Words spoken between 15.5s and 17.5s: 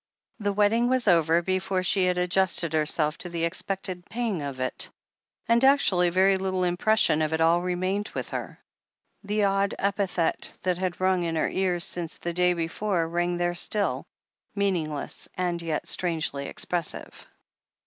yet strangely expressive.